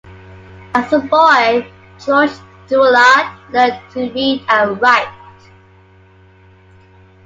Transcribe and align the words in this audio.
As 0.73 0.91
a 0.93 0.97
boy, 0.99 1.71
George 1.99 2.31
Drouillard 2.67 3.51
learned 3.53 3.79
to 3.91 4.11
read 4.11 4.43
and 4.49 4.81
write. 4.81 5.51